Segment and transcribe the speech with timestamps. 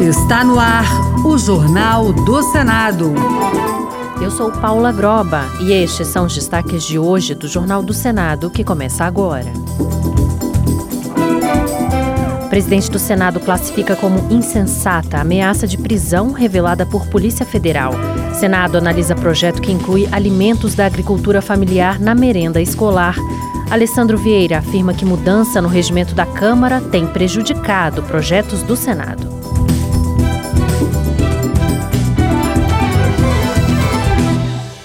[0.00, 0.84] Está no ar
[1.24, 3.12] o Jornal do Senado.
[4.22, 8.50] Eu sou Paula Groba e estes são os destaques de hoje do Jornal do Senado
[8.50, 9.52] que começa agora.
[12.44, 17.92] O presidente do Senado classifica como insensata a ameaça de prisão revelada por Polícia Federal.
[18.34, 23.16] Senado analisa projeto que inclui alimentos da agricultura familiar na merenda escolar.
[23.70, 29.28] Alessandro Vieira afirma que mudança no regimento da Câmara tem prejudicado projetos do Senado.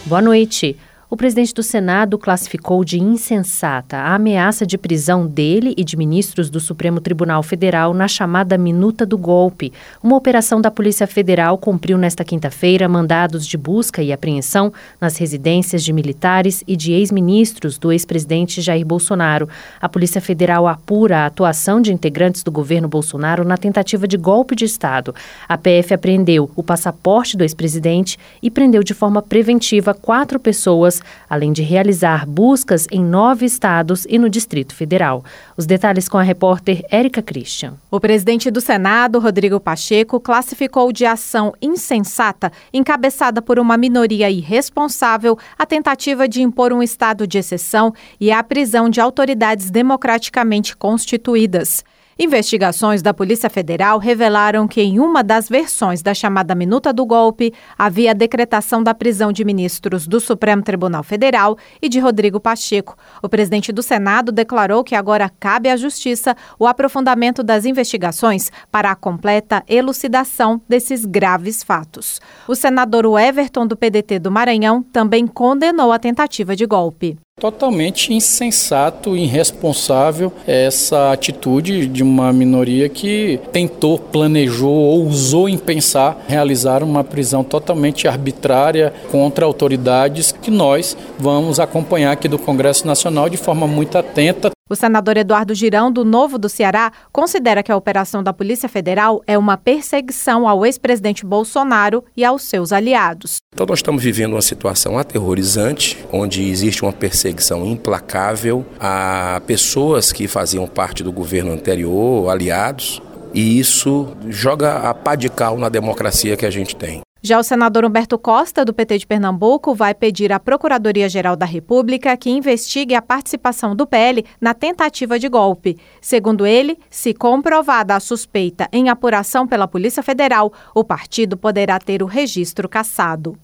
[0.06, 0.78] Boa noite.
[1.16, 6.50] O presidente do Senado classificou de insensata a ameaça de prisão dele e de ministros
[6.50, 9.72] do Supremo Tribunal Federal na chamada Minuta do Golpe.
[10.04, 15.86] Uma operação da Polícia Federal cumpriu nesta quinta-feira mandados de busca e apreensão nas residências
[15.86, 19.48] de militares e de ex-ministros do ex-presidente Jair Bolsonaro.
[19.80, 24.54] A Polícia Federal apura a atuação de integrantes do governo Bolsonaro na tentativa de golpe
[24.54, 25.16] de Estado.
[25.48, 31.52] A PF apreendeu o passaporte do ex-presidente e prendeu de forma preventiva quatro pessoas além
[31.52, 35.24] de realizar buscas em nove estados e no Distrito Federal.
[35.58, 37.74] Os detalhes com a repórter Érica Christian.
[37.90, 45.38] O presidente do Senado, Rodrigo Pacheco, classificou de ação insensata, encabeçada por uma minoria irresponsável,
[45.58, 51.84] a tentativa de impor um estado de exceção e a prisão de autoridades democraticamente constituídas.
[52.18, 57.54] Investigações da Polícia Federal revelaram que, em uma das versões da chamada Minuta do Golpe,
[57.78, 62.96] havia a decretação da prisão de ministros do Supremo Tribunal Federal e de Rodrigo Pacheco.
[63.22, 68.92] O presidente do Senado declarou que agora cabe à Justiça o aprofundamento das investigações para
[68.92, 72.22] a completa elucidação desses graves fatos.
[72.48, 77.18] O senador Everton, do PDT do Maranhão, também condenou a tentativa de golpe.
[77.38, 86.24] Totalmente insensato irresponsável essa atitude de uma minoria que tentou, planejou ou usou em pensar
[86.30, 93.28] realizar uma prisão totalmente arbitrária contra autoridades que nós vamos acompanhar aqui do Congresso Nacional
[93.28, 94.55] de forma muito atenta.
[94.68, 99.22] O senador Eduardo Girão, do Novo do Ceará, considera que a operação da Polícia Federal
[99.28, 103.38] é uma perseguição ao ex-presidente Bolsonaro e aos seus aliados.
[103.54, 110.28] Então, nós estamos vivendo uma situação aterrorizante, onde existe uma perseguição implacável a pessoas que
[110.28, 113.00] faziam parte do governo anterior, aliados,
[113.36, 117.05] e isso joga a pá de cal na democracia que a gente tem.
[117.26, 122.16] Já o senador Humberto Costa, do PT de Pernambuco, vai pedir à Procuradoria-Geral da República
[122.16, 125.76] que investigue a participação do PL na tentativa de golpe.
[126.00, 132.04] Segundo ele, se comprovada a suspeita em apuração pela Polícia Federal, o partido poderá ter
[132.04, 133.36] o registro cassado.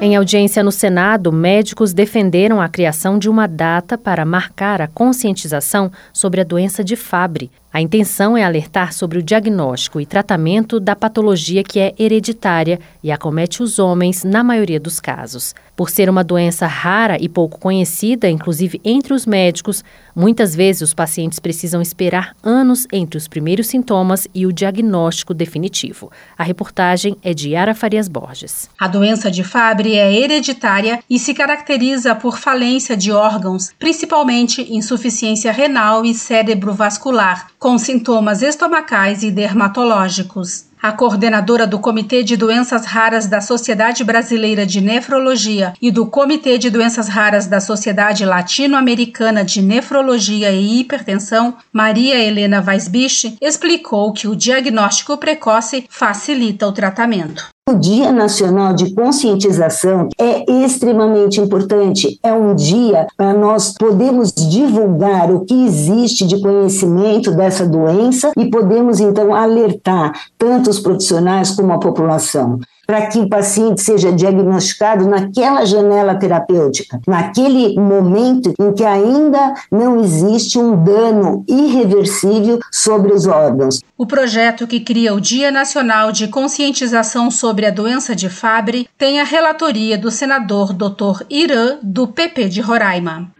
[0.00, 5.90] Em audiência no Senado, médicos defenderam a criação de uma data para marcar a conscientização
[6.12, 10.96] sobre a doença de Fabry, a intenção é alertar sobre o diagnóstico e tratamento da
[10.96, 15.54] patologia que é hereditária e acomete os homens na maioria dos casos.
[15.76, 20.94] Por ser uma doença rara e pouco conhecida, inclusive entre os médicos, muitas vezes os
[20.94, 26.10] pacientes precisam esperar anos entre os primeiros sintomas e o diagnóstico definitivo.
[26.38, 28.70] A reportagem é de Yara Farias Borges.
[28.78, 35.52] A doença de Fabry é hereditária e se caracteriza por falência de órgãos, principalmente insuficiência
[35.52, 40.66] renal e cérebro vascular com sintomas estomacais e dermatológicos.
[40.80, 46.58] A coordenadora do Comitê de Doenças Raras da Sociedade Brasileira de Nefrologia e do Comitê
[46.58, 54.28] de Doenças Raras da Sociedade Latino-Americana de Nefrologia e Hipertensão, Maria Helena Weisbich, explicou que
[54.28, 57.55] o diagnóstico precoce facilita o tratamento.
[57.68, 62.16] O Dia Nacional de Conscientização é extremamente importante.
[62.22, 68.48] É um dia para nós podermos divulgar o que existe de conhecimento dessa doença e
[68.48, 75.08] podemos então alertar tanto os profissionais como a população para que o paciente seja diagnosticado
[75.08, 83.26] naquela janela terapêutica, naquele momento em que ainda não existe um dano irreversível sobre os
[83.26, 83.80] órgãos.
[83.98, 89.20] O projeto que cria o Dia Nacional de Conscientização sobre a Doença de Fabry tem
[89.20, 91.24] a relatoria do senador Dr.
[91.28, 93.30] Irã, do PP de Roraima.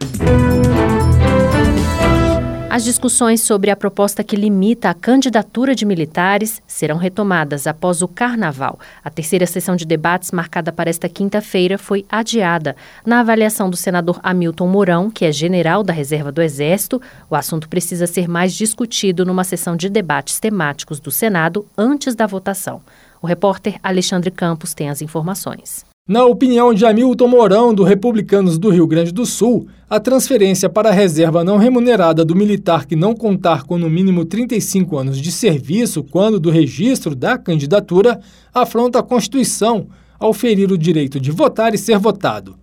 [2.77, 8.07] As discussões sobre a proposta que limita a candidatura de militares serão retomadas após o
[8.07, 8.79] Carnaval.
[9.03, 12.75] A terceira sessão de debates, marcada para esta quinta-feira, foi adiada.
[13.03, 17.67] Na avaliação do senador Hamilton Mourão, que é general da Reserva do Exército, o assunto
[17.67, 22.83] precisa ser mais discutido numa sessão de debates temáticos do Senado antes da votação.
[23.19, 25.83] O repórter Alexandre Campos tem as informações.
[26.07, 30.87] Na opinião de Hamilton Mourão, do Republicanos do Rio Grande do Sul, a transferência para
[30.87, 35.29] a reserva não remunerada do militar que não contar com no mínimo 35 anos de
[35.33, 38.21] serviço quando do registro da candidatura
[38.53, 39.87] afronta a Constituição
[40.17, 42.55] ao ferir o direito de votar e ser votado.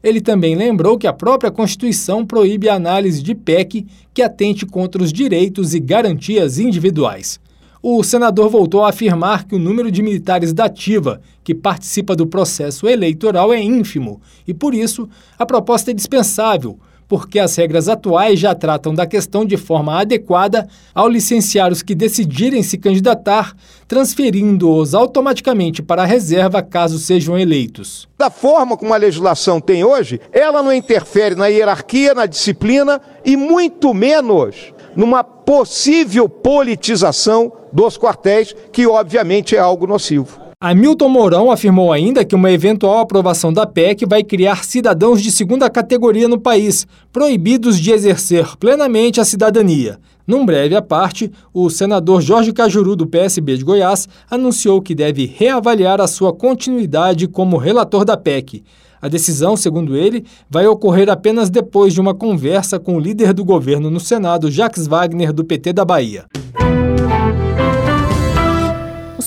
[0.00, 3.84] Ele também lembrou que a própria Constituição proíbe a análise de PEC
[4.14, 7.40] que atente contra os direitos e garantias individuais
[7.82, 12.28] o senador voltou a afirmar que o número de militares da ativa que participa do
[12.28, 18.38] processo eleitoral é ínfimo e, por isso, a proposta é dispensável, porque as regras atuais
[18.38, 23.54] já tratam da questão de forma adequada ao licenciar os que decidirem se candidatar,
[23.88, 28.08] transferindo-os automaticamente para a reserva caso sejam eleitos.
[28.16, 33.36] Da forma como a legislação tem hoje, ela não interfere na hierarquia, na disciplina e
[33.36, 40.42] muito menos numa possível politização dos quartéis, que obviamente é algo nocivo.
[40.64, 45.68] Hamilton Mourão afirmou ainda que uma eventual aprovação da PEC vai criar cidadãos de segunda
[45.68, 49.98] categoria no país, proibidos de exercer plenamente a cidadania.
[50.24, 55.26] Num breve à parte, o senador Jorge Cajuru, do PSB de Goiás, anunciou que deve
[55.26, 58.62] reavaliar a sua continuidade como relator da PEC.
[59.00, 63.44] A decisão, segundo ele, vai ocorrer apenas depois de uma conversa com o líder do
[63.44, 66.24] governo no Senado, Jacques Wagner, do PT da Bahia.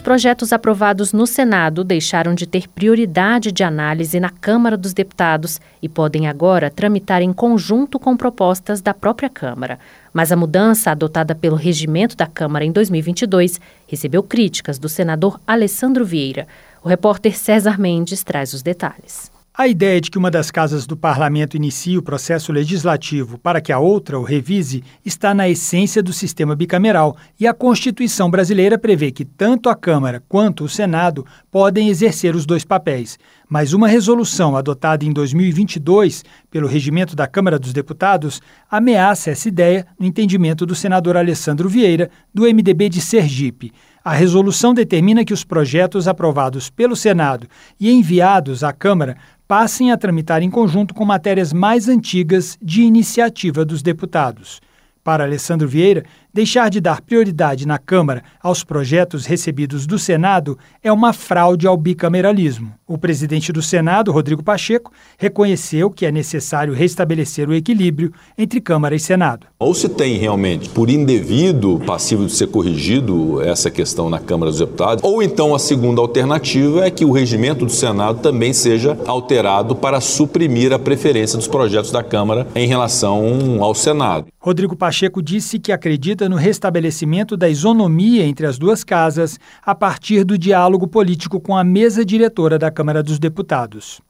[0.06, 5.60] Os projetos aprovados no Senado deixaram de ter prioridade de análise na Câmara dos Deputados
[5.82, 9.80] e podem agora tramitar em conjunto com propostas da própria Câmara.
[10.14, 16.06] Mas a mudança adotada pelo regimento da Câmara em 2022 recebeu críticas do senador Alessandro
[16.06, 16.48] Vieira.
[16.84, 19.35] O repórter César Mendes traz os detalhes.
[19.58, 23.72] A ideia de que uma das casas do parlamento inicie o processo legislativo para que
[23.72, 29.12] a outra o revise está na essência do sistema bicameral e a Constituição brasileira prevê
[29.12, 33.18] que tanto a Câmara quanto o Senado podem exercer os dois papéis.
[33.48, 39.88] Mas uma resolução adotada em 2022 pelo regimento da Câmara dos Deputados ameaça essa ideia
[39.98, 43.72] no entendimento do senador Alessandro Vieira, do MDB de Sergipe.
[44.04, 47.48] A resolução determina que os projetos aprovados pelo Senado
[47.80, 53.64] e enviados à Câmara passem a tramitar em conjunto com matérias mais antigas de iniciativa
[53.64, 54.60] dos deputados.
[55.04, 56.04] Para Alessandro Vieira,
[56.36, 61.78] deixar de dar prioridade na Câmara aos projetos recebidos do Senado é uma fraude ao
[61.78, 62.74] bicameralismo.
[62.86, 68.94] O presidente do Senado, Rodrigo Pacheco, reconheceu que é necessário restabelecer o equilíbrio entre Câmara
[68.94, 69.48] e Senado.
[69.58, 74.60] Ou se tem realmente, por indevido, passivo de ser corrigido essa questão na Câmara dos
[74.60, 79.74] Deputados, ou então a segunda alternativa é que o regimento do Senado também seja alterado
[79.74, 84.28] para suprimir a preferência dos projetos da Câmara em relação ao Senado.
[84.40, 90.24] Rodrigo Pacheco disse que acredita no restabelecimento da isonomia entre as duas casas a partir
[90.24, 94.02] do diálogo político com a mesa diretora da Câmara dos Deputados.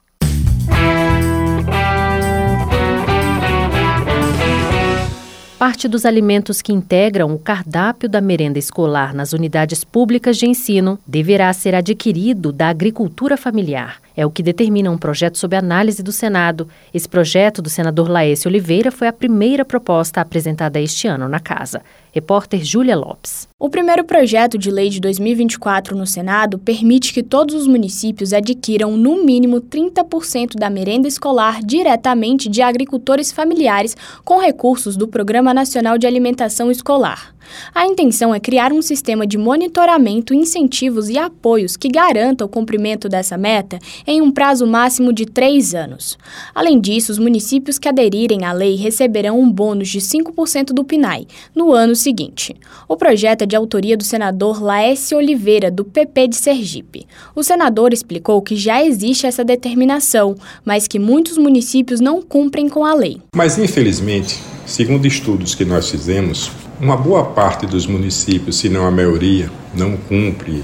[5.58, 10.98] Parte dos alimentos que integram o cardápio da merenda escolar nas unidades públicas de ensino
[11.06, 13.96] deverá ser adquirido da agricultura familiar.
[14.14, 16.68] É o que determina um projeto sob análise do Senado.
[16.92, 21.80] Esse projeto do senador Laércio Oliveira foi a primeira proposta apresentada este ano na Casa.
[22.16, 23.46] Repórter Júlia Lopes.
[23.58, 28.96] O primeiro projeto de lei de 2024 no Senado permite que todos os municípios adquiram
[28.96, 35.98] no mínimo 30% da merenda escolar diretamente de agricultores familiares com recursos do Programa Nacional
[35.98, 37.36] de Alimentação Escolar.
[37.74, 43.08] A intenção é criar um sistema de monitoramento, incentivos e apoios que garanta o cumprimento
[43.08, 46.18] dessa meta em um prazo máximo de três anos.
[46.54, 51.26] Além disso, os municípios que aderirem à lei receberão um bônus de 5% do PNAE
[51.54, 52.54] no ano seguinte.
[52.88, 57.04] O projeto é de autoria do senador Laércio Oliveira, do PP de Sergipe.
[57.34, 62.84] O senador explicou que já existe essa determinação, mas que muitos municípios não cumprem com
[62.84, 63.20] a lei.
[63.34, 68.90] Mas, infelizmente, segundo estudos que nós fizemos, uma boa parte dos municípios, se não a
[68.90, 70.62] maioria, não cumpre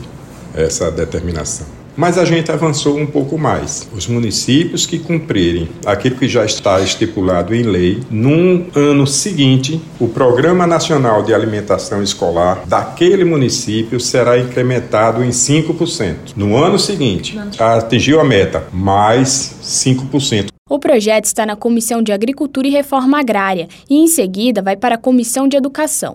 [0.55, 1.82] essa determinação.
[1.97, 3.89] Mas a gente avançou um pouco mais.
[3.95, 10.09] Os municípios que cumprirem aquilo que já está estipulado em lei, num ano seguinte, o
[10.09, 16.33] Programa Nacional de Alimentação Escolar daquele município será incrementado em 5%.
[16.37, 20.47] No ano seguinte, atingiu a meta, mais 5%.
[20.69, 24.95] O projeto está na Comissão de Agricultura e Reforma Agrária e, em seguida, vai para
[24.95, 26.15] a Comissão de Educação.